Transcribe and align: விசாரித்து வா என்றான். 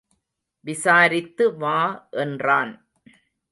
விசாரித்து 0.65 1.57
வா 1.57 2.07
என்றான். 2.11 2.73